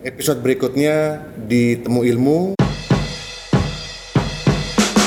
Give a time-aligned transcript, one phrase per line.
[0.00, 2.56] Episode berikutnya di Temu Ilmu.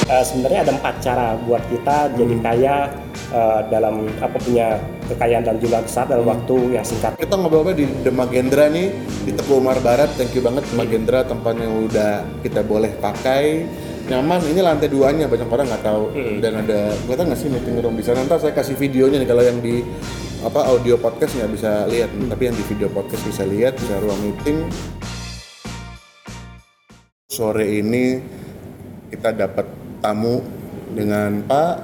[0.06, 2.94] Uh, sebenarnya ada empat cara buat kita jadi kaya
[3.34, 4.78] uh, dalam apa punya
[5.10, 7.18] kekayaan dan jumlah besar dalam waktu yang singkat.
[7.18, 8.94] Kita ngobrol-ngobrol di The Magendra nih
[9.26, 10.14] di Teguh Umar Barat.
[10.14, 13.66] Thank you banget Magendra tempat yang udah kita boleh pakai
[14.14, 16.38] nyaman ini lantai duanya banyak orang nggak tahu Hmm.
[16.38, 19.42] dan ada kelihatan nggak sih meeting room di sana ntar saya kasih videonya nih kalau
[19.42, 19.80] yang di
[20.44, 22.12] apa audio podcast nggak bisa lihat.
[22.12, 24.68] Tapi yang di video podcast bisa lihat bisa ruang meeting.
[27.32, 28.20] Sore ini
[29.10, 29.66] kita dapat
[30.04, 30.44] tamu
[30.92, 31.76] dengan Pak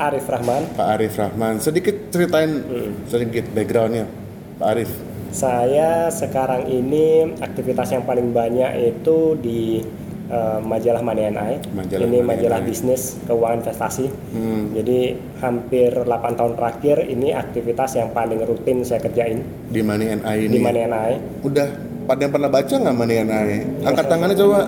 [0.00, 1.60] Arif Rahman, Pak Arif Rahman.
[1.60, 2.64] Sedikit ceritain
[3.06, 4.08] sedikit backgroundnya
[4.56, 4.90] Pak Arif.
[5.28, 9.84] Saya sekarang ini aktivitas yang paling banyak itu di
[10.30, 11.58] uh, majalah Money and I.
[11.72, 14.06] Majalah ini Money majalah bisnis keuangan investasi.
[14.32, 14.72] Hmm.
[14.76, 20.22] Jadi hampir 8 tahun terakhir ini aktivitas yang paling rutin saya kerjain di Money and
[20.24, 21.12] I ini di Money and I.
[21.44, 21.68] udah
[22.08, 23.48] pada yang pernah baca nggak Money and I
[23.84, 24.58] angkat tangannya coba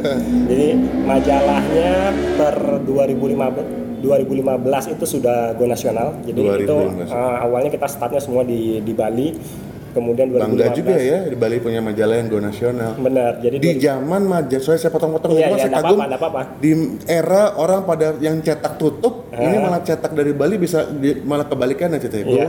[0.50, 0.68] Jadi
[1.08, 1.92] majalahnya
[2.36, 6.16] per 2015 2015 itu sudah go nasional.
[6.24, 7.12] Jadi itu 2015.
[7.12, 9.36] uh, awalnya kita startnya semua di di Bali.
[9.90, 13.32] Kemudian 2015 bangga juga ya di Bali punya majalah yang go nasional Benar.
[13.38, 16.40] Jadi di zaman majalah saya potong-potong Iya, cuma iya, saya kagum nggak apa-apa.
[16.58, 16.70] di
[17.04, 19.60] era orang pada yang cetak tutup ini Ah.
[19.60, 22.48] malah cetak dari Bali bisa di- malah kebalikannya cetak go Iya.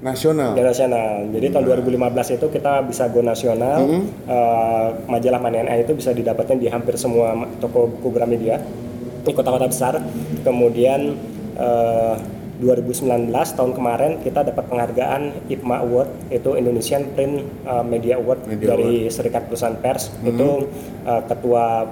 [0.00, 1.24] nasional Go nasional.
[1.30, 3.80] Jadi tahun 2015 itu kita bisa go nasional.
[3.80, 4.02] Mm-hmm.
[4.26, 8.60] Eh, majalah I itu bisa didapatkan di hampir semua toko buku Gramedia
[9.20, 9.96] di kota-kota besar.
[10.40, 11.16] Kemudian
[11.56, 12.14] eh,
[12.54, 17.34] 2019 tahun kemarin kita dapat penghargaan IPMA Award itu Indonesian Print
[17.66, 20.14] eh, Media Award Media dari Serikat Perusahaan Pers.
[20.22, 20.70] Itu
[21.02, 21.88] eh, ketua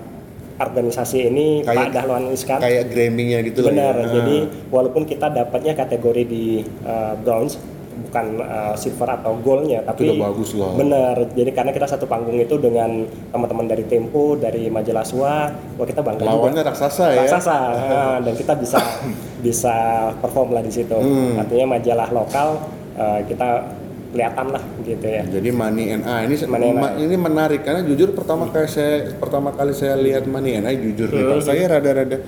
[0.61, 2.59] organisasi ini Kayak- Pak Dahlan Iskan.
[2.61, 3.95] kayak Grammy-nya gitu lah Benar.
[3.97, 4.07] ya.
[4.15, 4.37] Jadi
[4.71, 6.47] walaupun kita dapatnya kategori di
[6.85, 7.59] uh, bronze
[7.93, 10.75] bukan uh, silver atau goldnya tapi udah bagus loh.
[10.77, 11.17] Benar.
[11.37, 16.01] Jadi karena kita satu panggung itu dengan teman-teman dari Tempo, dari majalah Sua, wah kita
[16.01, 16.33] bangga juga.
[16.33, 17.57] lawannya raksasa ya Raksasa.
[17.73, 18.79] Ah, dan kita bisa
[19.47, 19.75] bisa
[20.19, 20.97] perform lah di situ.
[20.97, 21.41] Hmm.
[21.41, 22.49] Artinya majalah lokal
[22.97, 23.79] uh, kita
[24.13, 25.25] kelihatan lah gitu ya.
[25.25, 29.09] Jadi Money and I ini Money and ma- ini menarik karena jujur pertama kali saya
[29.17, 32.21] pertama kali saya lihat Money and I jujur nih Pak, saya rada-rada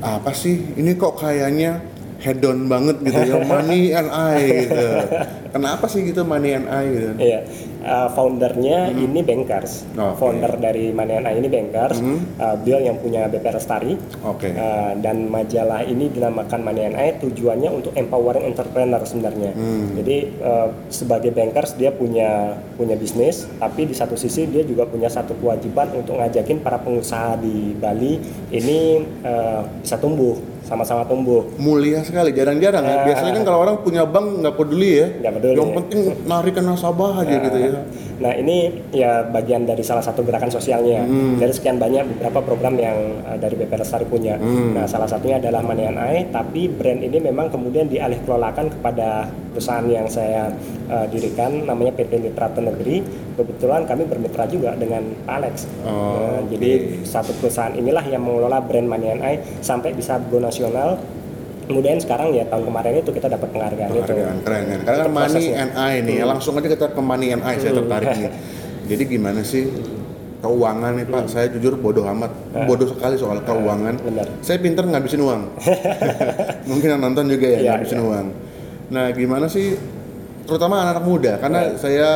[0.00, 1.80] apa sih ini kok kayaknya
[2.20, 4.86] head on banget gitu ya Money and I gitu.
[5.50, 7.10] Kenapa sih gitu Money and I gitu?
[7.16, 7.38] Iya,
[7.90, 9.82] Uh, foundernya ini bankers.
[9.98, 10.14] Hmm.
[10.14, 10.22] Oke.
[10.22, 11.98] Founder dari I ini bankers.
[11.98, 12.22] Hmm.
[12.38, 13.98] Uh, beliau yang punya BP Lestari.
[14.22, 14.54] Oke.
[14.54, 19.50] Uh, dan majalah ini dinamakan I tujuannya untuk empowering entrepreneur sebenarnya.
[19.58, 19.98] Hmm.
[19.98, 25.10] Jadi uh, sebagai bankers dia punya punya bisnis, tapi di satu sisi dia juga punya
[25.10, 28.22] satu kewajiban untuk ngajakin para pengusaha di Bali
[28.54, 31.42] ini uh, bisa tumbuh, sama-sama tumbuh.
[31.58, 32.96] Mulia sekali, jarang-jarang ya.
[33.00, 33.04] Ah.
[33.08, 35.06] Biasanya kan kalau orang punya bank nggak peduli ya.
[35.24, 35.56] Nggak peduli.
[35.58, 37.72] Yang penting narikan nasabah aja gitu ya.
[38.20, 41.04] Nah ini ya bagian dari salah satu gerakan sosialnya.
[41.04, 41.36] Hmm.
[41.40, 44.36] Dari sekian banyak beberapa program yang uh, dari BP Lestari punya.
[44.36, 44.76] Hmm.
[44.76, 49.28] Nah salah satunya adalah Money and I, tapi brand ini memang kemudian dialih kelolakan kepada
[49.50, 50.52] perusahaan yang saya
[50.88, 53.02] uh, dirikan, namanya PT Mitra Negeri.
[53.34, 55.54] Kebetulan kami bermitra juga dengan Pak Alex.
[55.86, 56.56] Oh, Nah, oke.
[56.56, 56.70] Jadi
[57.04, 61.00] satu perusahaan inilah yang mengelola brand Money and I sampai bisa go nasional.
[61.70, 64.02] Kemudian sekarang ya tahun kemarin itu kita dapat penghargaan, itu.
[64.02, 64.80] Penghargaan keren kan.
[64.82, 67.54] Karena kan Itu Money and I nih, ya, langsung aja kita ke Money and I
[67.62, 68.30] saya tertarik nih.
[68.90, 69.70] Jadi gimana sih
[70.40, 71.22] keuangan nih Pak?
[71.30, 72.32] Saya jujur bodoh amat,
[72.66, 73.94] bodoh sekali soal keuangan.
[74.02, 74.26] benar.
[74.42, 75.42] Saya pinter ngabisin uang.
[76.70, 78.08] Mungkin yang nonton juga ya Iya, ngabisin iya.
[78.10, 78.26] uang.
[78.90, 79.78] Nah gimana sih,
[80.50, 82.08] terutama anak-anak muda, karena saya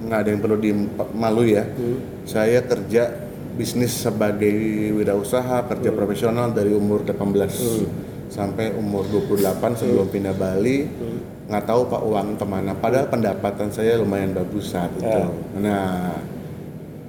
[0.00, 1.64] nggak ada yang perlu dimalu ya.
[2.22, 3.10] Saya kerja
[3.58, 4.54] bisnis sebagai
[4.94, 10.86] wirausaha, kerja profesional dari umur 18 sampai umur 28 sebelum pindah Bali.
[11.50, 12.72] Nggak tahu Pak uang ke mana.
[12.72, 15.04] Padahal pendapatan saya lumayan bagus saat itu.
[15.04, 15.26] Ya.
[15.58, 16.14] Nah,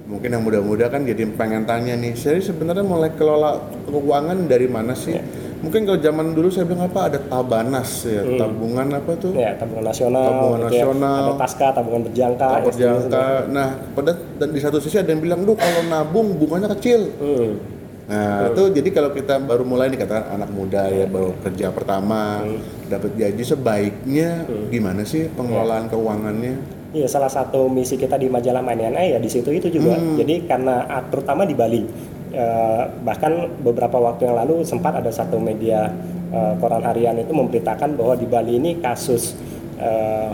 [0.04, 4.92] mungkin yang muda-muda kan jadi pengen tanya nih, saya sebenarnya mulai kelola keuangan dari mana
[4.92, 5.14] sih?
[5.62, 9.30] Mungkin kalau zaman dulu saya bilang apa ada tabanas ya, tabungan apa tuh?
[9.30, 10.82] Ya, tabungan nasional, Tabungan gitu ya.
[10.82, 11.22] nasional.
[11.22, 13.26] ada taska, tabungan berjangka, Tabungan berjangka.
[13.46, 14.12] Nah, pada
[14.42, 17.62] dan di satu sisi ada yang bilang, "Duh, kalau nabung bunganya kecil." Hmm.
[18.02, 22.42] Nah, itu jadi kalau kita baru mulai nih katakan anak muda ya baru kerja pertama,
[22.90, 26.54] dapat gaji sebaiknya gimana sih pengelolaan keuangannya?
[26.92, 29.96] Iya, salah satu misi kita di majalah Maniana ya di situ itu juga.
[29.96, 30.18] Hmm.
[30.18, 31.86] Jadi karena terutama di Bali,
[32.34, 35.88] eh, bahkan beberapa waktu yang lalu sempat ada satu media
[36.34, 39.38] eh, koran harian itu memberitakan bahwa di Bali ini kasus
[39.80, 40.28] eh,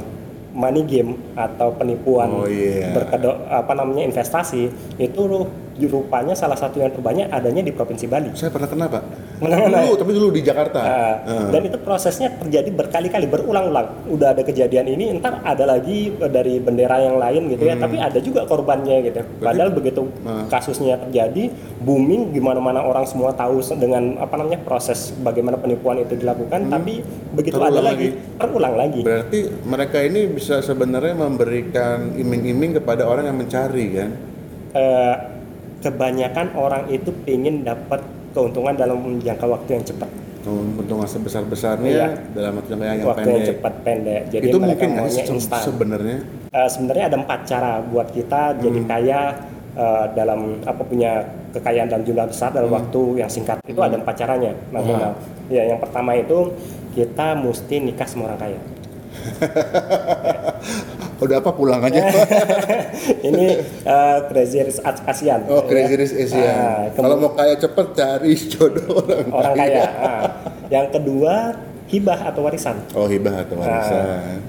[0.50, 2.91] money game atau penipuan Oh, iya.
[2.91, 4.67] berkedok apa namanya investasi
[4.99, 5.23] itu
[5.86, 8.34] rupanya salah satu yang terbanyak adanya di provinsi Bali.
[8.34, 9.02] Saya pernah kena, Pak.
[9.38, 10.80] Dulu, tapi dulu di Jakarta.
[10.82, 11.46] Nah, Heeh.
[11.54, 14.10] Dan itu prosesnya terjadi berkali-kali, berulang-ulang.
[14.10, 17.78] Udah ada kejadian ini, entar ada lagi dari bendera yang lain gitu ya.
[17.78, 17.86] Hmm.
[17.86, 19.22] Tapi ada juga korbannya gitu.
[19.38, 20.50] Padahal begitu Nah.
[20.50, 26.19] kasusnya terjadi, booming, gimana mana orang semua tahu dengan apa namanya proses bagaimana penipuan itu
[26.19, 26.66] dilakukan.
[26.66, 27.04] Tapi
[27.36, 27.69] begitu Hmm.
[27.69, 28.38] Terulang ada lagi, lagi.
[28.40, 29.00] terulang lagi.
[29.04, 34.10] Berarti mereka ini bisa sebenarnya memberikan iming-iming kepada orang yang mencari kan?
[34.74, 35.14] Eh,
[35.80, 42.08] kebanyakan orang itu ingin dapat keuntungan dalam jangka waktu yang cepat, Keuntungan sebesar-besarnya Iya.
[42.32, 43.48] dalam waktu yang yang waktu yang pendek.
[43.52, 44.22] cepat pendek.
[44.28, 45.60] Jadi itu mungkin nggak maunya instan.
[45.60, 46.19] sebenarnya?
[46.48, 48.88] Eh, sebenarnya ada empat cara buat kita jadi Hmm.
[48.88, 49.20] kaya
[49.76, 52.78] eh, dalam apa punya kekayaan dalam jumlah besar dalam Hmm.
[52.78, 55.14] waktu yang singkat itu ada empat caranya Mas Donald.
[55.46, 56.50] Ya yang pertama itu
[56.92, 58.60] kita mesti nikah sama orang kaya.
[61.19, 61.99] Udah apa pulang aja?
[63.29, 63.47] Ini
[63.85, 65.41] eh, Crazy Rich Asian.
[65.47, 66.56] oh, Crazy Rich Ah, Asian.
[66.94, 69.82] Kalau mau kaya cepet cari jodoh orang, orang kaya.
[69.99, 70.23] Ah.
[70.69, 71.35] Yang kedua
[71.87, 72.76] hibah atau warisan.
[72.93, 73.61] Oh, hibah atau Ah.
[73.61, 74.06] warisan.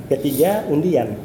[0.07, 1.17] Ketiga undian.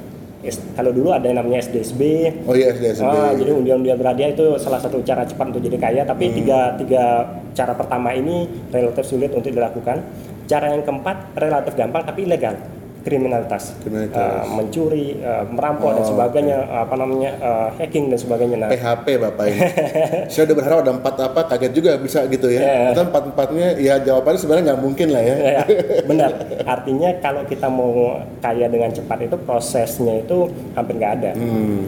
[0.76, 2.00] Kalau dulu ada yang namanya SDSB,
[2.44, 3.00] Oh iya, SDSB.
[3.02, 6.02] Ah, jadi undian-undian berhadiah itu salah satu cara cepat untuk jadi kaya.
[6.04, 6.34] Tapi Hmm.
[6.36, 7.04] tiga tiga
[7.52, 10.04] cara pertama ini relatif sulit untuk dilakukan.
[10.44, 12.60] Cara yang keempat relatif gampang tapi ilegal,
[13.04, 14.16] kriminalitas, Kriminalitas.
[14.16, 18.56] Ah, mencuri, ah, merampok dan Oh, sebagainya, apa namanya ah, hacking dan sebagainya.
[18.58, 19.60] Nah, PHP bapak ini.
[20.32, 22.60] Saya udah berharap ada empat apa, kaget juga bisa gitu ya.
[22.60, 22.76] Iya.
[22.90, 25.36] Kita empat empatnya, ya jawabannya sebenarnya nggak mungkin lah ya.
[25.36, 25.62] ya,
[26.10, 26.30] benar.
[26.64, 27.92] Artinya kalau kita mau
[28.40, 30.36] kaya dengan cepat itu prosesnya itu
[30.72, 31.30] hampir nggak ada.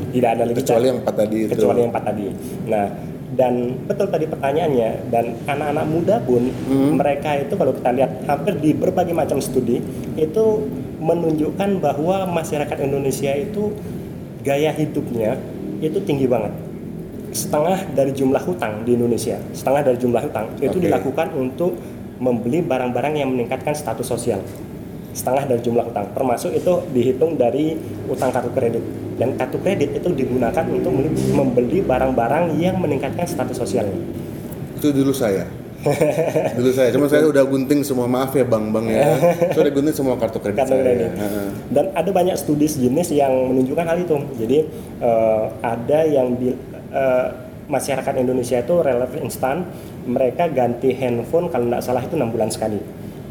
[0.07, 0.63] Tidak ada lagi Hmm.
[0.63, 1.51] Kecuali yang empat tadi itu.
[1.51, 2.27] kecuali yang empat tadi.
[2.67, 2.87] Nah,
[3.29, 3.55] dan
[3.85, 6.97] betul tadi pertanyaannya dan anak-anak muda pun Hmm.
[6.97, 9.81] mereka itu kalau kita lihat hampir di berbagai macam studi
[10.17, 10.45] itu
[10.99, 13.73] menunjukkan bahwa masyarakat Indonesia itu
[14.43, 15.37] gaya hidupnya
[15.83, 16.53] itu tinggi banget.
[17.37, 20.85] Setengah dari jumlah hutang di Indonesia, setengah dari jumlah hutang itu Oke.
[20.89, 21.77] dilakukan untuk
[22.17, 24.41] membeli barang-barang yang meningkatkan status sosial
[25.17, 27.73] setengah dari jumlah utang termasuk itu dihitung dari
[28.05, 28.85] utang kartu kredit
[29.17, 33.97] dan kartu kredit itu digunakan untuk membeli- membeli barang-barang yang meningkatkan status sosialnya
[34.77, 35.49] Itu dulu saya.
[36.53, 39.03] Dulu saya, cuma saya udah gunting semua maaf ya bang bang ya.
[39.53, 40.83] Saya udah gunting semua kartu kredit kartu saya.
[40.83, 41.49] kredit Heeh.
[41.71, 44.59] dan ada banyak studi sejenis yang menunjukkan hal itu jadi
[44.99, 46.59] eh, ada yang bi-
[46.91, 47.27] eh,
[47.67, 49.67] masyarakat Indonesia itu relatif instan
[50.05, 52.79] mereka ganti handphone kalau tidak salah itu enam bulan sekali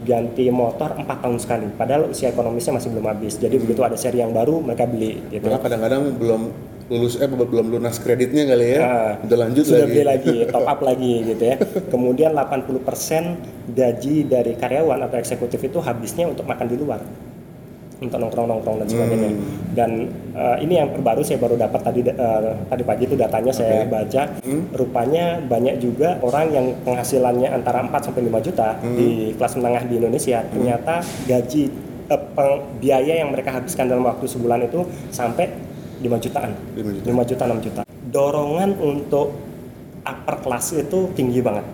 [0.06, 4.22] ganti motor empat tahun sekali padahal usia ekonomisnya masih belum habis jadi begitu ada seri
[4.22, 6.42] yang baru mereka beli gitu Malah kadang-kadang belum
[6.86, 8.80] lulus eh belum lunas kreditnya kali ya.
[8.86, 9.94] Ah, udah lanjut sudah lagi.
[9.98, 11.56] beli lagi, top up lagi gitu ya.
[11.90, 17.02] Kemudian 80% gaji dari karyawan atau eksekutif itu habisnya untuk makan di luar.
[17.96, 19.30] Untuk nongkrong-nongkrong dan sebagainya.
[19.32, 19.40] Hmm.
[19.72, 19.92] Dan
[20.36, 23.92] eh, ini yang terbaru saya baru dapat tadi eh, tadi pagi itu datanya saya Oke.
[23.92, 24.22] baca.
[24.44, 24.62] Hmm.
[24.72, 28.96] Rupanya banyak juga orang yang penghasilannya antara 4 sampai 5 juta Hmm.
[28.96, 30.44] di kelas menengah di Indonesia.
[30.44, 31.64] Ternyata gaji
[32.06, 35.48] peng- biaya yang mereka habiskan dalam waktu sebulan itu sampai
[36.00, 36.52] 5 jutaan.
[36.76, 37.06] 5 juta.
[37.08, 39.36] 5 juta 6 juta dorongan untuk
[40.02, 41.66] upper class itu tinggi banget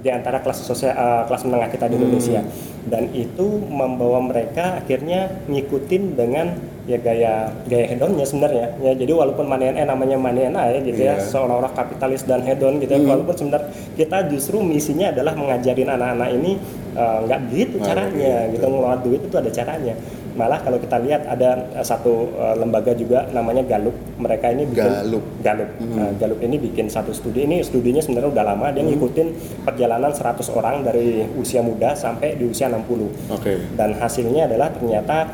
[0.00, 2.44] di antara kelas sosial eh, kelas menengah kita di Indonesia
[2.84, 6.52] dan itu membawa mereka akhirnya ngikutin dengan
[6.84, 11.00] ya gaya gaya hedonnya sebenarnya ya jadi walaupun money eh namanya money and I gitu
[11.00, 11.24] ya Iya.
[11.24, 16.60] seolah-olah kapitalis dan hedon gitu ya walaupun sebenarnya kita justru misinya adalah mengajarin anak-anak ini
[16.92, 18.52] eh, nggak begitu Nggak caranya begitu.
[18.52, 19.94] gitu ngelola duit itu ada caranya
[20.34, 24.84] malah kalau kita lihat ada eh, satu eh, lembaga juga namanya Gallup mereka ini bikin
[24.84, 25.24] Gallup.
[25.40, 25.70] Gallup.
[25.80, 27.46] Nah, Gallup ini bikin satu studi.
[27.46, 28.66] Ini studinya sebenarnya udah lama.
[28.74, 29.28] Dia ngikutin
[29.64, 33.54] perjalanan 100 orang dari usia muda sampai di usia 60 Oke.
[33.78, 35.30] dan hasilnya adalah ternyata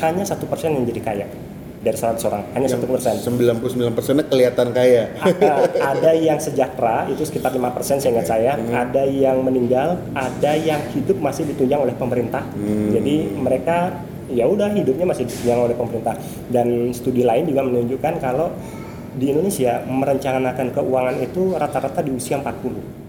[0.00, 1.26] hanya satu persen yang jadi kaya
[1.84, 3.14] dari 100 orang hanya satu persen.
[3.20, 5.12] 99 persennya kelihatan kaya.
[5.20, 5.52] ada,
[5.92, 11.44] ada yang sejahtera itu sekitar 5% seingat saya ada yang meninggal ada yang hidup masih
[11.52, 12.42] ditunjang oleh pemerintah.
[12.88, 14.00] Jadi mereka
[14.32, 16.16] ya udah hidupnya masih ditunjang oleh pemerintah.
[16.48, 18.48] Dan studi lain juga menunjukkan kalau
[19.14, 23.03] di Indonesia merencanakan keuangan itu rata-rata di usia 40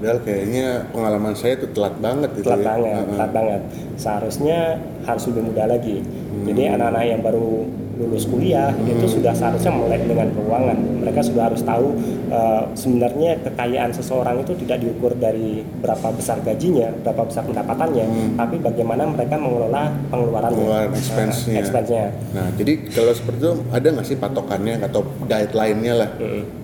[0.00, 0.66] Padahal kayaknya
[0.96, 2.68] pengalaman saya itu telat banget gitu telat ya.
[2.72, 3.12] banget, Heeh.
[3.12, 3.60] telat banget.
[4.00, 4.58] Seharusnya
[5.04, 5.96] harus lebih muda lagi.
[6.40, 7.68] Jadi anak-anak yang baru
[8.00, 11.04] lulus kuliah itu sudah seharusnya melek dengan keuangan.
[11.04, 11.92] Mereka sudah harus tahu
[12.32, 18.56] eh, sebenarnya kekayaan seseorang itu tidak diukur dari berapa besar gajinya, berapa besar pendapatannya, tapi
[18.56, 21.60] bagaimana mereka mengelola pengeluarannya, Pengeluaran expense-nya.
[21.60, 22.06] Expense-nya.
[22.32, 26.10] Nah, jadi kalau seperti itu ada nggak sih patokannya atau guideline-nya lah?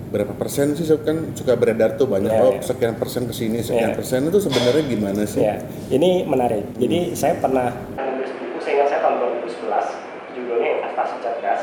[0.07, 2.61] Berapa persen sih kan suka beredar tuh banyak Ya, oh ya.
[2.61, 3.95] sekian persen ke sini, sekian Ya.
[3.95, 5.43] persen itu sebenarnya gimana sih?
[5.43, 5.59] Ya,
[5.89, 6.63] ini menarik.
[6.75, 9.85] Jadi saya pernah menulis buku, saya ingat saya tahun 2011,
[10.33, 11.61] judulnya Investasi Cerdas.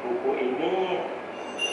[0.00, 0.72] Buku ini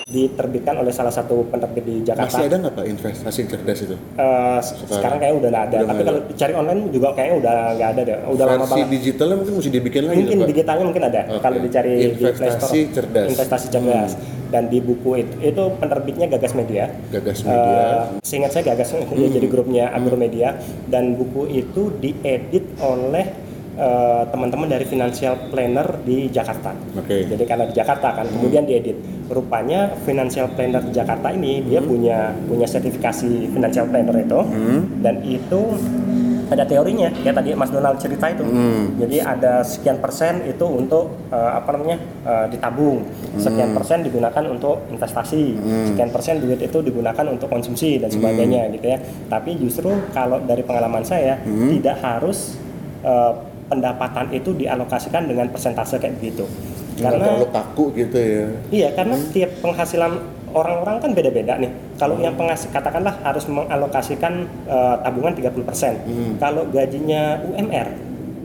[0.09, 2.33] diterbitkan oleh salah satu penerbit di Jakarta.
[2.33, 3.95] Masih ada nggak Pak investasi cerdas itu?
[4.17, 5.77] Eh, sekarang kayaknya udah nggak ada.
[5.77, 8.17] Udah Tapi kalau cari online juga kayaknya udah nggak ada deh.
[8.25, 8.89] Udah lama Versi banget.
[8.89, 10.47] digitalnya mungkin mesti dibikin lagi Mungkin Pak.
[10.49, 11.21] digitalnya mungkin ada.
[11.29, 11.41] Oke.
[11.45, 12.93] Kalau dicari di Play Investasi Store.
[12.97, 13.21] cerdas.
[13.21, 13.33] Hmm.
[13.37, 14.11] Investasi cerdas.
[14.49, 16.89] Dan di buku itu, itu penerbitnya Gagas Media.
[17.13, 17.69] Gagas Media.
[17.69, 20.57] Eh, seingat saya Gagas dia jadi grupnya Agromedia
[20.89, 23.48] dan buku itu diedit oleh
[23.79, 26.75] eh, teman-teman dari financial planner di Jakarta.
[26.99, 27.23] Oke.
[27.23, 28.99] Jadi karena di Jakarta kan, kemudian diedit.
[29.31, 34.39] Rupanya financial planner di Jakarta ini dia punya punya sertifikasi financial planner itu,
[35.05, 35.61] dan itu
[36.49, 37.13] ada teorinya.
[37.13, 38.41] Kayak tadi Mas Donald cerita itu.
[38.97, 43.05] Jadi ada sekian persen itu untuk eh, apa namanya eh, ditabung,
[43.37, 45.43] sekian persen digunakan untuk investasi,
[45.93, 48.97] sekian persen duit itu digunakan untuk konsumsi dan sebagainya gitu ya.
[49.29, 52.57] Tapi justru kalau dari pengalaman saya tidak harus
[53.05, 53.33] eh,
[53.69, 56.49] pendapatan itu dialokasikan dengan persentase kayak begitu.
[56.99, 58.45] Karena terlalu kaku gitu ya.
[58.73, 60.11] Iya, karena tiap penghasilan
[60.51, 61.71] orang-orang kan beda-beda nih.
[61.95, 66.41] Kalau yang penghasil katakanlah harus mengalokasikan eh, tabungan 30%.
[66.41, 67.87] Kalau gajinya UMR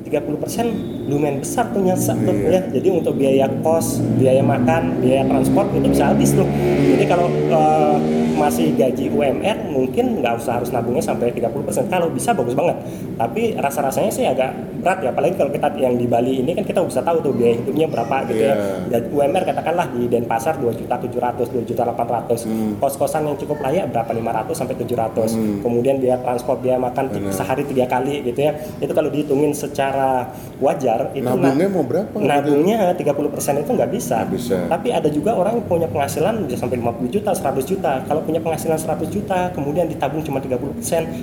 [0.05, 2.61] 30% lumayan besar tuh nyesek tuh ya.
[2.71, 6.47] Jadi untuk biaya kos, biaya makan, biaya transport itu bisa habis tuh.
[6.95, 7.97] Jadi kalau eh,
[8.37, 11.91] masih gaji UMR mungkin nggak usah harus nabungnya sampai 30%.
[11.91, 12.79] Kalau bisa bagus banget.
[13.19, 15.11] Tapi rasa-rasanya sih agak berat ya.
[15.11, 18.17] Apalagi kalau kita yang di Bali ini kan kita bisa tahu tuh biaya hidupnya berapa
[18.31, 18.55] gitu ya.
[18.55, 18.77] Iya.
[18.87, 22.79] Dan UMR katakanlah di Denpasar 2 juta 700, 2 juta 800.
[22.79, 25.35] Kos-kosan yang cukup layak berapa 500 sampai 700.
[25.61, 28.53] Kemudian biaya transport, biaya makan sehari tiga kali gitu ya.
[28.79, 30.29] Itu kalau dihitungin secara
[30.61, 32.15] wajar itu Nabungnya na- mau berapa?
[32.15, 32.29] gitu?
[32.29, 34.17] Nabungnya 30% itu nggak bisa.
[34.23, 34.59] Nggak bisa.
[34.69, 37.93] Tapi ada juga orang yang punya penghasilan bisa sampai 50 juta, 100 juta.
[38.05, 40.53] Kalau punya penghasilan 100 juta, kemudian ditabung cuma 30%,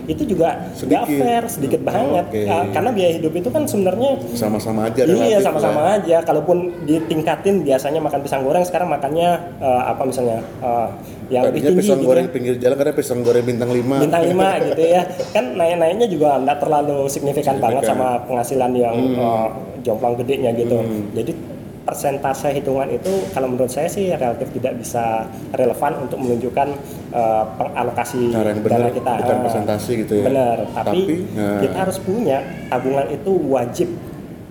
[0.05, 1.19] itu juga nggak Sedikit.
[1.19, 2.25] fair, sedikit Oh, banget.
[2.27, 2.41] oke.
[2.41, 5.97] Ya, karena biaya hidup itu kan sebenarnya Sama-sama aja Iya relatif sama-sama lah.
[5.99, 6.17] aja.
[6.21, 9.29] Kalaupun ditingkatin biasanya makan pisang goreng sekarang makannya
[9.59, 10.87] eh, apa misalnya eh,
[11.29, 12.07] yang lebih tinggi pisang gitu.
[12.07, 13.83] goreng pinggir jalan karena pisang goreng bintang 5.
[13.99, 14.33] Bintang 5
[14.67, 15.01] gitu ya.
[15.29, 17.99] Kan naik-naiknya juga nggak terlalu signifikan, banget Signifikan.
[17.99, 19.47] sama penghasilan yang eh,
[19.81, 20.77] jomplang gedenya gitu.
[21.11, 21.31] Jadi
[21.81, 26.67] persentase hitungan itu kalau menurut saya sih relatif tidak bisa relevan untuk menunjukkan
[27.11, 29.13] eh, pengalokasi yang dana kita.
[29.25, 29.43] bukan Ah.
[29.43, 30.25] persentase gitu ya.
[30.29, 31.59] Benar, tapi, Tapi, nah.
[31.59, 32.37] kita harus punya
[32.69, 33.89] tabungan itu wajib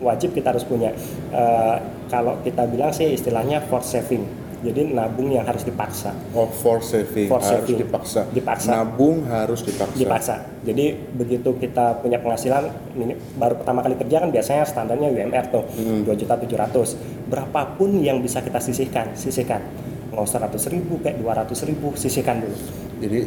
[0.00, 0.90] wajib kita harus punya.
[1.30, 1.76] Eh,
[2.10, 4.26] kalau kita bilang sih istilahnya for saving.
[4.60, 6.12] Jadi nabung yang harus dipaksa.
[6.30, 7.80] Oh, for saving For harus saving.
[7.80, 8.28] dipaksa.
[8.28, 8.70] Dipaksa.
[8.70, 9.96] Nabung harus dipaksa.
[9.96, 10.34] Dipaksa.
[10.60, 15.64] Jadi begitu kita punya penghasilan ini baru pertama kali kerja kan biasanya standarnya UMR tuh
[15.72, 16.04] Hmm.
[16.04, 16.92] 2 juta 700.
[17.26, 19.64] Berapapun yang bisa kita sisihkan, sisihkan.
[20.10, 22.56] Mau 100 ribu kayak 200 ribu, sisihkan dulu.
[23.00, 23.20] Jadi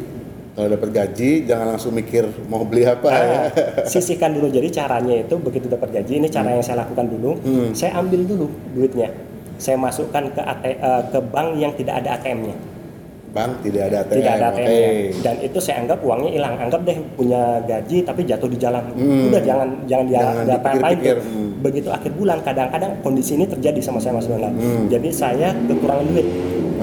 [0.54, 3.26] kalau dapat gaji jangan langsung mikir mau beli apa ya.
[3.26, 3.44] Ah,
[3.90, 4.46] sisihkan dulu.
[4.46, 7.34] Jadi caranya itu begitu dapat gaji, ini cara yang saya lakukan dulu.
[7.42, 7.74] Hmm.
[7.74, 9.10] Saya ambil dulu duitnya.
[9.58, 12.56] Saya masukkan ke AT, eh, ke bank yang tidak ada ATM-nya.
[13.34, 14.14] Bang, tidak ada ATM.
[14.22, 14.62] Tidak ada Oke.
[14.62, 15.22] ATM-nya.
[15.26, 16.54] Dan itu saya anggap uangnya hilang.
[16.54, 18.84] Anggap deh punya gaji tapi jatuh di jalan.
[18.94, 19.26] Hmm.
[19.34, 20.18] Udah jangan jangan dia
[21.18, 21.26] tuh.
[21.26, 21.50] Hmm.
[21.58, 24.54] Begitu akhir bulan kadang-kadang kondisi ini terjadi sama saya Mas Donald.
[24.54, 24.86] Hmm.
[24.86, 26.26] Jadi saya kekurangan duit.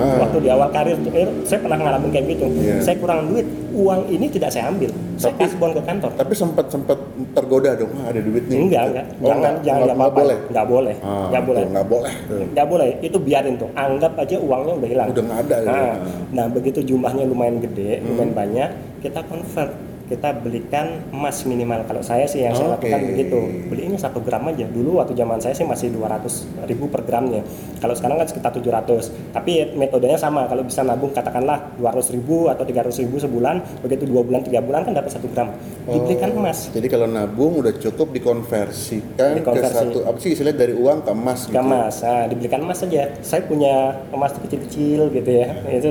[0.02, 0.18] Ah.
[0.20, 2.46] Waktu di awal karir tuh, eh, saya pernah ngalamin kayak gitu.
[2.58, 2.76] Iya.
[2.82, 3.46] Saya kurang duit.
[3.72, 4.92] Uang ini tidak saya ambil.
[5.16, 6.12] Saya Tapi- kasih bon ke kantor.
[6.12, 6.98] Tapi sempat sempat
[7.32, 8.58] tergoda dong, ah, ada duit nih.
[8.60, 9.06] Enggak, enggak.
[9.06, 10.38] Oh, jangan enggak, jangan enggak, enggak boleh.
[10.50, 10.96] Enggak boleh.
[11.00, 11.64] Ah, Enggak boleh.
[11.64, 12.12] Enggak boleh.
[12.28, 12.44] tuh.
[12.52, 13.70] Nggak boleh, itu biarin tuh.
[13.74, 15.08] Anggap aja uangnya udah hilang.
[15.08, 15.94] Udah nggak ada, Nah, ya.
[16.34, 18.06] nah, begitu jumlahnya lumayan gede, Hmm.
[18.12, 19.72] lumayan banyak, kita convert.
[20.12, 21.88] Kita belikan emas minimal.
[21.88, 22.92] Kalau saya sih yang saya Oke.
[22.92, 23.40] lakukan begitu.
[23.72, 24.68] Belinya satu gram aja.
[24.68, 27.40] Dulu waktu zaman saya sih masih 200 ribu per gramnya.
[27.80, 29.32] Kalau sekarang kan sekitar 700.
[29.32, 30.52] Tapi metodenya sama.
[30.52, 34.84] Kalau bisa nabung katakanlah 200 ribu atau 300 ribu sebulan, begitu dua bulan tiga bulan
[34.84, 35.56] kan dapat satu gram.
[35.88, 36.68] Dibelikan emas.
[36.76, 39.72] Jadi kalau nabung udah cukup dikonversikan Dikonversi.
[39.72, 41.56] ke satu apa sih istilahnya dari uang ke emas gitu.
[41.56, 43.76] ke emas nah, dibelikan emas saja saya punya
[44.12, 45.90] emas kecil-kecil gitu ya itu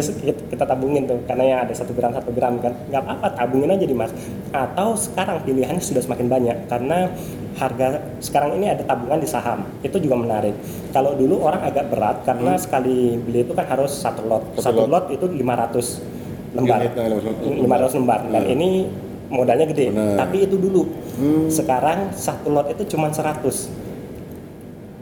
[0.50, 2.75] kita- tabungin tuh karena yang ada satu gram satu gram kan.
[2.87, 4.11] Nggak apa-apa tabungin aja di emas
[4.50, 7.09] atau sekarang pilihannya sudah semakin banyak karena
[7.52, 7.87] harga
[8.19, 9.62] sekarang ini ada tabungan di saham.
[9.80, 10.54] Itu juga menarik.
[10.90, 14.42] Kalau dulu orang agak berat karena sekali beli itu kan harus satu lot.
[14.52, 14.90] Satu satu, lot.
[14.90, 15.04] lot.
[15.11, 16.02] itu 500
[16.50, 16.78] lembar.
[16.80, 17.07] Unit, nah,
[17.62, 18.21] 500 lembar.
[18.26, 18.52] dan Hmm.
[18.52, 18.69] ini
[19.30, 19.95] modalnya gede.
[19.95, 20.19] Benar.
[20.19, 20.83] tapi itu dulu.
[21.14, 21.47] Hmm.
[21.47, 23.69] sekarang satu lot itu cuma 100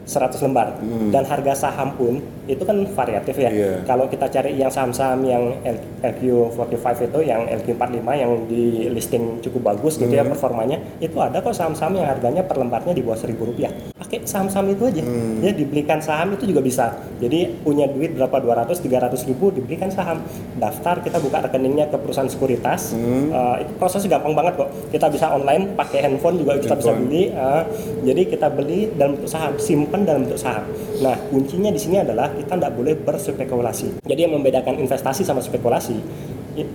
[0.09, 1.13] 100 lembar Hmm.
[1.13, 3.47] dan harga saham pun itu kan variatif ya.
[3.47, 3.85] Iya.
[3.85, 6.75] Kalau kita cari yang saham-saham yang L- LQ45
[7.05, 10.33] itu yang LQ45 yang di listing cukup bagus gitu ya Hmm.
[10.33, 13.69] performanya, itu ada kok saham-saham yang harganya per lembarnya di bawah 1000 rupiah.
[13.95, 15.03] Pakai saham-saham itu aja.
[15.03, 15.39] Hmm.
[15.39, 16.85] Ya dibelikan saham itu juga bisa.
[17.19, 20.25] Jadi punya duit berapa 200 300 ribu dibelikan saham.
[20.55, 22.97] Daftar kita buka rekeningnya ke perusahaan sekuritas.
[22.97, 23.29] Hmm.
[23.29, 24.69] Uh, itu prosesnya gampang banget kok.
[24.89, 27.05] Kita bisa online pakai handphone juga kita bisa Handphone.
[27.05, 27.23] beli.
[27.31, 27.63] uh,
[28.01, 30.63] jadi kita beli dalam bentuk saham, simpen disimpan dalam bentuk saham.
[31.03, 34.03] Nah, kuncinya di sini adalah kita tidak boleh berspekulasi.
[34.07, 35.99] Jadi yang membedakan investasi sama spekulasi,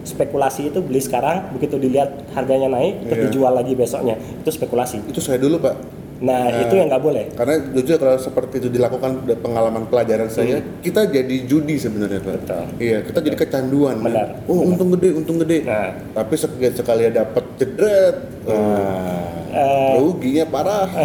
[0.04, 3.24] spekulasi itu beli sekarang, begitu dilihat harganya naik, terus Iya.
[3.28, 5.00] dijual lagi besoknya, itu spekulasi.
[5.08, 5.76] Itu saya dulu pak.
[6.24, 6.62] Nah, Nah.
[6.62, 7.24] itu yang nggak boleh.
[7.36, 12.32] Karena jujur kalau seperti itu dilakukan dari pengalaman pelajaran saya, kita jadi judi sebenarnya pak.
[12.32, 12.40] Hmm.
[12.40, 12.64] Betul.
[12.80, 13.96] Iya, kita jadi kecanduan.
[13.98, 14.06] kan?
[14.08, 14.26] Benar.
[14.46, 15.66] Oh untung gede, untung gede.
[15.66, 15.90] Nah.
[16.14, 18.16] Tapi sekali sekali dapat jedret,
[18.46, 19.94] wah, Eh.
[19.96, 20.86] ruginya parah.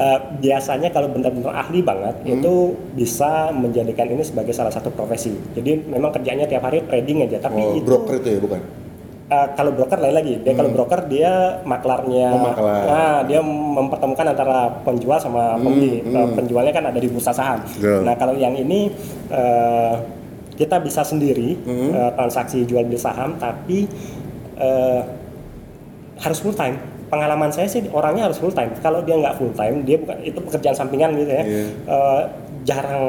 [0.00, 2.32] Eh, biasanya kalau benar-benar ahli banget Hmm.
[2.32, 2.54] itu
[2.96, 5.28] bisa menjadikan ini sebagai salah satu profesi.
[5.52, 8.60] Jadi memang kerjanya tiap hari trading aja, tapi oh, itu broker itu ya bukan?
[9.28, 10.34] eh, kalau broker lain lagi.
[10.40, 12.26] Dia kalau broker dia maklarnya.
[12.26, 12.34] Hmm.
[12.34, 12.80] Oh, maklar.
[12.82, 16.00] Nah, dia mempertemukan antara penjual sama pembeli.
[16.00, 17.60] Eh, penjualnya kan ada di bursa saham.
[17.60, 18.00] Hmm, Betul.
[18.00, 18.88] Nah, kalau yang ini
[19.28, 19.94] eh,
[20.56, 21.92] kita bisa sendiri Hmm.
[21.92, 23.84] eh, transaksi jual beli saham, tapi
[24.56, 25.00] eh,
[26.16, 26.88] harus full time.
[27.10, 28.70] Pengalaman saya sih orangnya harus full time.
[28.78, 31.42] Kalau dia nggak full time, dia bukan itu pekerjaan sampingan gitu ya.
[31.42, 31.64] Iya.
[31.84, 32.20] Eh,
[32.62, 33.04] jarang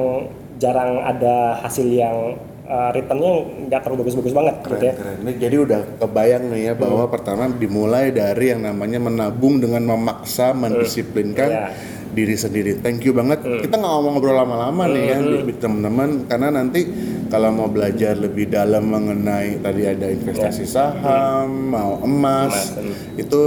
[0.58, 3.32] jarang ada hasil yang eh, returnnya
[3.68, 4.94] nggak terlalu bagus-bagus banget gitu Keren, ya.
[4.96, 5.18] keren.
[5.22, 7.12] Ini jadi udah kebayang nih ya bahwa Hmm.
[7.12, 11.68] pertama dimulai dari yang namanya menabung dengan memaksa, mendisiplinkan Iya.
[12.12, 12.80] diri sendiri.
[12.80, 13.44] Thank you banget.
[13.44, 15.52] Kita nggak ngomong ngobrol lama-lama nih ya, Hmm.
[15.54, 16.80] teman-teman, karena nanti
[17.28, 23.20] kalau mau belajar lebih dalam mengenai tadi ada investasi saham, mau emas, Emas, hmm.
[23.20, 23.42] itu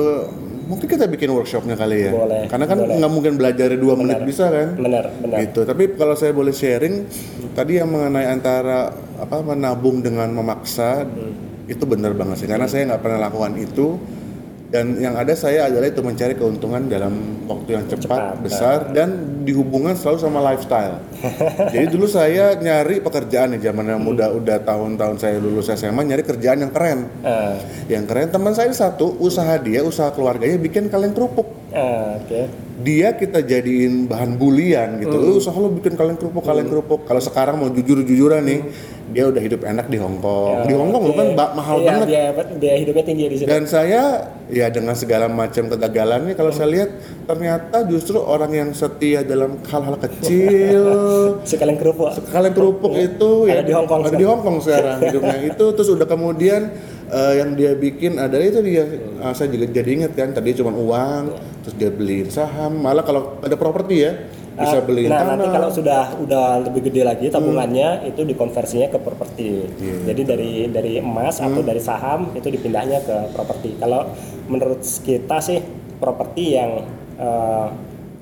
[0.64, 2.12] mungkin kita bikin workshopnya kali ya.
[2.12, 4.74] Boleh, Karena kan nggak mungkin belajar dua menit bisa kan?
[4.76, 5.36] Benar, benar.
[5.44, 5.60] gitu.
[5.64, 7.04] Tapi kalau saya boleh sharing
[7.52, 11.04] tadi yang mengenai antara apa menabung dengan memaksa
[11.64, 12.48] itu benar banget sih.
[12.48, 13.96] Karena saya nggak pernah lakukan itu
[14.74, 19.38] dan yang ada saya adalah itu mencari keuntungan dalam waktu yang cepat, Cepat, besar dan
[19.46, 20.98] dihubungkan selalu sama lifestyle.
[21.74, 26.26] Jadi dulu saya nyari pekerjaan nih zaman yang muda udah tahun-tahun saya lulus SMA nyari
[26.26, 27.06] kerjaan yang keren.
[27.22, 31.46] Eh, yang keren teman saya satu usaha dia usaha keluarganya bikin kaleng kerupuk.
[31.70, 32.42] Eh, Oke.
[32.82, 35.14] dia kita jadiin bahan bulian gitu.
[35.14, 37.06] Lu usaha lu bikin kaleng kerupuk, kaleng kerupuk.
[37.06, 38.60] Kalau sekarang mau jujur-jujuran nih,
[39.06, 40.64] dia udah hidup enak di Hong Kong.
[40.64, 42.06] di Hong Kong lu kan ba- mahal Iya, banget.
[42.06, 43.46] Biaya, biaya hidupnya tinggi di situ.
[43.46, 44.02] Dan saya
[44.46, 46.90] ya dengan segala macam kegagalannya kalau saya lihat
[47.24, 50.82] ternyata justru orang yang setia dalam hal-hal kecil
[51.44, 52.12] Sekalian kerupuk.
[52.28, 55.88] kaleng kerupuk itu Ada di Hong Kong ada di Hong Kong sekarang hidupnya itu terus
[55.90, 56.72] udah kemudian
[57.06, 58.84] eh, yang dia bikin ada itu dia
[59.16, 63.36] Ah, saya juga jadi inget kan tadi cuma uang terus dia beliin saham malah kalau
[63.38, 64.12] ada properti ya
[64.54, 68.86] bisa Ah, beliin nah tanah nanti kalau sudah udah lebih gede lagi tabungannya itu dikonversinya
[68.86, 69.66] ke properti.
[69.76, 69.94] Iya.
[70.08, 73.74] Jadi dari dari emas atau dari saham itu dipindahnya ke properti.
[73.76, 74.14] Kalau
[74.46, 75.58] menurut kita sih
[75.96, 77.68] properti yang eh,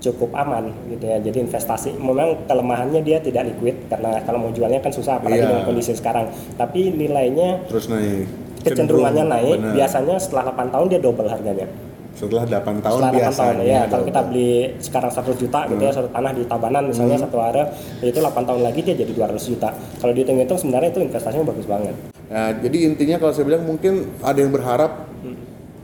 [0.01, 1.21] cukup aman gitu ya.
[1.21, 5.49] Jadi investasi memang kelemahannya dia tidak liquid karena kalau mau jualnya kan susah apalagi Iya.
[5.49, 6.27] dengan kondisi sekarang.
[6.57, 8.27] Tapi nilainya terus naik
[8.63, 9.57] kecenderungannya Cenderung, naik.
[9.61, 9.75] benar.
[9.75, 11.67] Biasanya setelah 8 tahun dia double harganya.
[12.13, 15.83] Setelah 8 tahun setelah 8 biasa tahun ya kalau kita beli sekarang 100 juta gitu
[15.83, 17.65] ya satu tanah di Tabanan misalnya satu area
[18.05, 19.71] itu 8 tahun lagi dia jadi 200 juta.
[19.73, 21.95] Kalau dihitung-hitung sebenarnya itu investasinya bagus banget.
[22.33, 25.09] Nah, jadi intinya kalau saya bilang mungkin ada yang berharap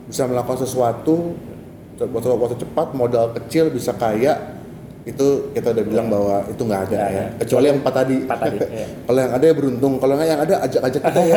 [0.08, 1.36] bisa melakukan sesuatu
[2.00, 4.57] waktu, waktu cepat, modal kecil bisa kaya,
[5.08, 7.08] itu kita udah bilang bahwa itu nggak ada ya.
[7.08, 7.22] ada.
[7.40, 8.16] Kecuali yang empat tadi.
[8.28, 8.86] Empat tadi, iya.
[9.08, 11.36] kalau yang ada ya beruntung, kalau nggak yang ada ajak-ajak kita ya.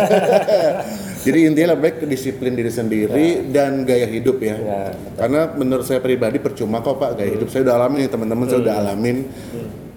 [1.25, 4.55] jadi intinya lebih baik disiplin diri sendiri dan gaya hidup ya.
[4.59, 4.81] Ya,
[5.15, 7.47] Karena menurut saya pribadi percuma kok Pak gaya hidup.
[7.47, 9.17] Saya udah alamin nih teman-teman, saya udah alamin.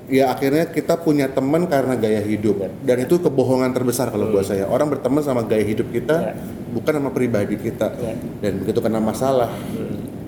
[0.04, 4.68] Ya akhirnya kita punya teman karena gaya hidup dan itu kebohongan terbesar kalau buat saya.
[4.68, 6.32] Orang berteman sama gaya hidup kita Ya.
[6.76, 7.88] bukan sama pribadi kita.
[7.96, 8.12] Ya.
[8.44, 9.48] Dan begitu kena masalah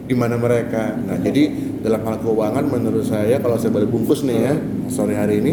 [0.07, 0.95] di mana mereka.
[0.97, 1.51] Nah, jadi
[1.83, 4.55] dalam hal keuangan menurut saya kalau saya boleh bungkus nih ya
[4.87, 5.53] sore hari ini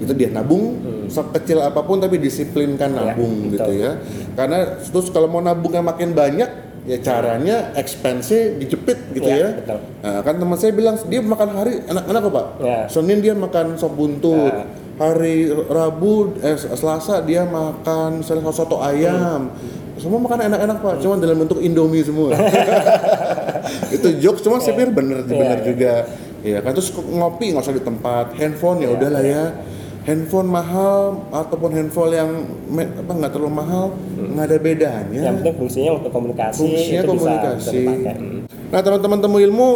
[0.00, 3.56] itu dia nabung sekecil apa pun tapi disiplinkan Ya, nabung betul.
[3.56, 3.92] gitu ya.
[4.32, 9.48] Karena terus kalau mau nabungnya makin banyak ya caranya expense dijepit gitu Ya, ya.
[9.54, 9.78] betul.
[10.00, 12.46] Nah, kan teman saya bilang dia makan hari enak-enak kok pak.
[12.60, 12.78] Ya.
[12.86, 14.64] Senin dia makan sop buntut, Ya.
[14.96, 19.52] hari Rabu, eh Selasa dia makan misalnya soto ayam.
[20.00, 22.32] Semua makan enak-enak pak, cuma dalam bentuk Indomie semua.
[23.94, 25.64] itu jokes cuma saya pikir bener Ya, bener ya.
[25.64, 25.94] juga.
[26.40, 29.44] Ya kan terus ngopi nggak usah di tempat, handphone ya Ya, udahlah ya.
[30.00, 32.30] Handphone mahal ataupun handphone yang
[32.72, 33.84] apa nggak terlalu mahal
[34.16, 35.20] nggak ada bedanya.
[35.22, 37.78] yang penting fungsinya untuk komunikasi Fungsinya itu komunikasi.
[37.84, 38.40] bisa Hmm.
[38.72, 39.70] Nah teman-teman temu ilmu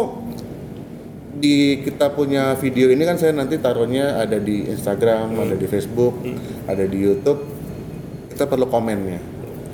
[1.35, 6.17] di kita punya video ini kan saya nanti taruhnya ada di Instagram, ada di Facebook,
[6.65, 7.39] ada di YouTube.
[8.27, 9.21] Kita perlu komennya,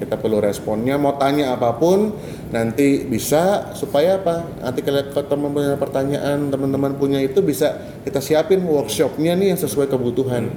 [0.01, 0.97] kita perlu responnya.
[0.97, 2.17] Mau tanya apa pun
[2.49, 4.41] nanti bisa supaya apa?
[4.65, 9.85] Nanti kalau teman punya pertanyaan, teman-teman punya itu bisa kita siapin workshopnya nih yang sesuai
[9.93, 10.49] kebutuhan.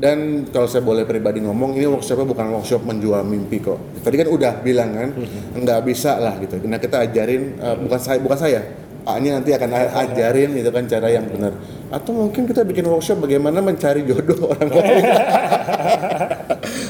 [0.00, 4.00] Dan kalau saya boleh pribadi ngomong, ini workshopnya bukan workshop menjual mimpi kok.
[4.00, 5.12] Tadi kan udah bilang kan,
[5.60, 6.56] nggak bisa lah gitu.
[6.64, 8.60] Nah kita ajarin, eh, bukan saya, bukan saya,
[9.04, 9.70] A-nya nanti akan
[10.08, 11.52] ajarin gitu kan cara yang benar.
[11.90, 15.04] Atau mungkin kita bikin workshop bagaimana mencari jodoh orang lain.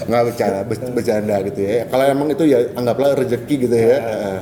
[0.07, 1.89] Nggak bercanda, ber- bercanda gitu ya.
[1.89, 3.97] Kalau emang itu ya anggaplah rezeki gitu ya.
[3.97, 4.39] Eh,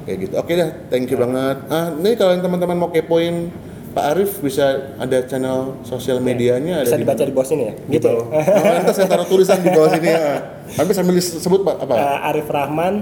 [0.00, 0.34] Kayak gitu.
[0.34, 1.56] Oke dah, thank you banget.
[1.68, 3.52] Ah, ini kalau yang teman-teman mau kepoin
[3.90, 7.74] Pak Arif bisa ada channel sosial medianya Bisa ada di dibaca di bawah sini ya.
[7.90, 8.10] Gitu.
[8.10, 8.30] Oh,
[8.64, 10.26] nanti saya taruh tulisan di bawah sini ya.
[10.72, 11.94] Tapi sambil disebut Pak apa?
[11.94, 12.94] Eh, Arif Rahman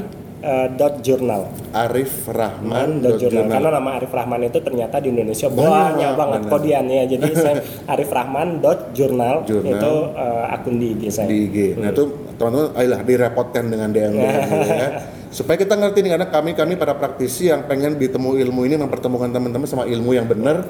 [0.43, 1.51] eh, dot journal.
[1.75, 3.03] Arif Rahman.
[3.03, 3.47] dot journal.
[3.49, 7.03] Karena nama Arif Rahman itu ternyata di Indonesia Banyak, banyak, banget kodiannya.
[7.11, 7.57] Jadi saya
[7.91, 9.47] Arif Rahman dot Journal.
[9.49, 11.29] itu eh, akun di IG saya.
[11.29, 11.59] di IG.
[11.79, 12.05] Nah itu
[12.39, 14.31] teman-teman, ayolah direpotkan dengan DM ya.
[15.29, 19.29] Supaya kita ngerti nih karena kami kami para praktisi yang pengen ditemu ilmu ini mempertemukan
[19.29, 20.65] teman-teman sama ilmu yang benar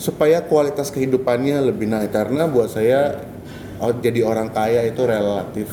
[0.00, 3.20] supaya kualitas kehidupannya lebih naik karena buat saya
[3.82, 5.68] oh, jadi orang kaya itu relatif.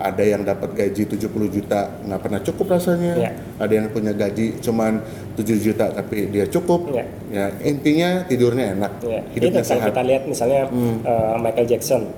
[0.00, 3.12] Ada yang dapat gaji 70 juta nggak pernah cukup rasanya.
[3.14, 3.30] Ya.
[3.56, 5.04] Ada yang punya gaji cuman
[5.36, 6.88] 7 juta tapi dia cukup.
[6.88, 7.04] Ya.
[7.28, 9.92] Ya, intinya tidurnya enak, Ya, hidupnya sehat.
[9.92, 11.04] kita lihat misalnya Hmm.
[11.04, 12.08] eh, Michael Jackson,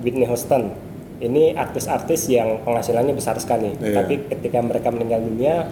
[0.00, 0.70] Whitney Houston,
[1.18, 3.74] ini artis-artis yang penghasilannya besar sekali.
[3.74, 3.98] Iya.
[3.98, 5.66] Tapi ketika mereka meninggal dunia,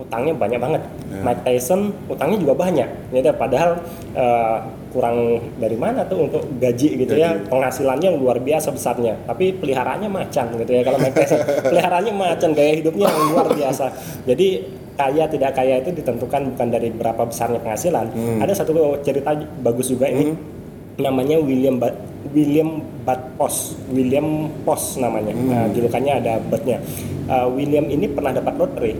[0.00, 0.82] utangnya banyak banget.
[1.12, 1.22] Ya.
[1.22, 2.88] Mike Tyson utangnya juga banyak.
[3.12, 3.70] Gitu, padahal
[4.16, 4.56] eh,
[4.90, 7.46] kurang dari mana tuh untuk gaji gitu ya, Gaji.
[7.52, 9.14] penghasilannya yang luar biasa besarnya.
[9.28, 10.82] Tapi peliharaannya macan gitu ya.
[10.82, 13.86] Kalau Mike Tyson peliharaannya macan, gaya hidupnya yang luar biasa.
[14.26, 14.48] Jadi
[14.98, 18.06] kaya tidak kaya itu ditentukan bukan dari berapa besarnya penghasilan.
[18.12, 18.38] Hmm.
[18.44, 19.32] Ada satu cerita
[19.64, 20.36] bagus juga ini
[21.00, 21.88] namanya William ba
[22.36, 25.48] William Batpos William Pos namanya Hmm.
[25.48, 26.78] Nah, julukannya ada Batnya
[27.30, 28.90] Uh, William ini pernah dapat lotre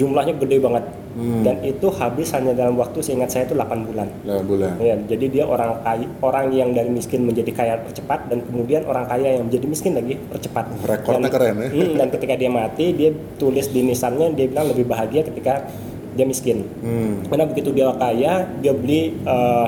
[0.00, 1.42] jumlahnya gede banget Hmm.
[1.42, 4.78] dan itu habis hanya dalam waktu seingat saya itu 8 bulan 8 bulan.
[4.78, 9.10] Ya, jadi dia orang kaya, orang yang dari miskin menjadi kaya percepat dan kemudian orang
[9.10, 10.70] kaya yang menjadi miskin lagi percepat.
[10.86, 11.68] Rekornya Dan- keren ya.
[11.68, 15.66] Hmm, dan ketika dia mati, dia tulis di nisannya dia bilang lebih bahagia ketika
[16.14, 16.62] dia miskin.
[16.78, 17.26] Hmm.
[17.26, 19.66] Karena begitu dia kaya, dia beli eh,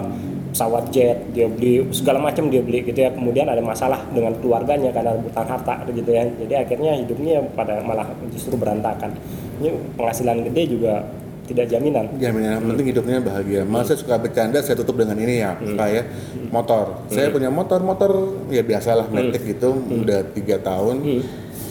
[0.55, 3.11] pesawat jet, dia beli segala macam dia beli gitu ya.
[3.11, 6.23] Kemudian ada masalah dengan keluarganya karena rebutan harta gitu ya.
[6.39, 9.11] Jadi akhirnya hidupnya pada malah justru berantakan.
[9.63, 11.07] Ini penghasilan gede juga
[11.47, 12.05] tidak jaminan.
[12.19, 13.63] Jaminan yang penting hidupnya bahagia.
[13.63, 16.05] Malah saya suka bercanda, saya tutup dengan ini ya, kayak
[16.51, 17.07] motor.
[17.11, 18.11] Saya punya motor, motor
[18.51, 21.23] ya biasalah metik gitu, udah tiga tahun.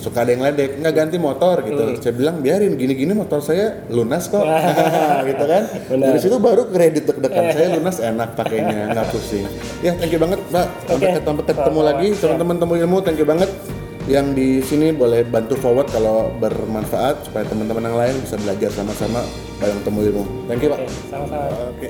[0.01, 2.01] Suka ada yang ledek, nggak ganti motor gitu.
[2.01, 4.41] Saya bilang biarin, gini-gini motor saya lunas kok,
[5.29, 5.63] gitu kan.
[5.93, 6.05] Benar.
[6.09, 7.53] Dari situ baru kredit deg-degan.
[7.53, 9.45] saya lunas enak pakainya, nggak pusing.
[9.85, 10.67] Ya, thank you banget, Mbak.
[10.89, 11.15] Sampai Oke.
[11.21, 13.49] ketemu, ketemu lagi, teman-teman temu ilmu, thank you banget.
[14.09, 19.21] Yang di sini boleh bantu forward kalau bermanfaat supaya teman-teman yang lain bisa belajar sama-sama
[19.61, 20.23] bareng temu ilmu.
[20.49, 20.79] Thank you, Pak.
[20.81, 21.37] Oke, sama-sama.
[21.69, 21.89] Oke.